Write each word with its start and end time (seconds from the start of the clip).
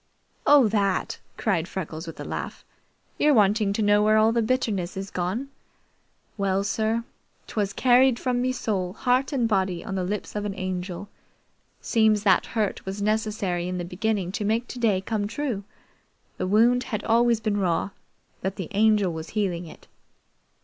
"Oh, 0.47 0.67
that!" 0.69 1.19
cried 1.37 1.67
Freckles 1.67 2.07
with 2.07 2.19
a 2.19 2.23
laugh. 2.23 2.65
"You're 3.19 3.35
wanting 3.35 3.71
to 3.73 3.83
know 3.83 4.01
where 4.01 4.17
all 4.17 4.31
the 4.31 4.41
bitterness 4.41 4.97
is 4.97 5.11
gone? 5.11 5.49
Well 6.39 6.63
sir, 6.63 7.03
'twas 7.45 7.71
carried 7.71 8.17
from 8.17 8.41
me 8.41 8.51
soul, 8.51 8.93
heart, 8.93 9.31
and 9.31 9.47
body 9.47 9.85
on 9.85 9.93
the 9.93 10.03
lips 10.03 10.35
of 10.35 10.43
an 10.43 10.55
Angel. 10.55 11.07
Seems 11.81 12.23
that 12.23 12.47
hurt 12.57 12.83
was 12.83 12.99
necessary 12.99 13.67
in 13.67 13.77
the 13.77 13.85
beginning 13.85 14.31
to 14.31 14.43
make 14.43 14.67
today 14.67 15.01
come 15.01 15.27
true. 15.27 15.63
The 16.37 16.47
wound 16.47 16.85
had 16.85 17.03
always 17.03 17.39
been 17.39 17.57
raw, 17.57 17.91
but 18.41 18.55
the 18.55 18.69
Angel 18.71 19.13
was 19.13 19.29
healing 19.37 19.67
it. 19.67 19.87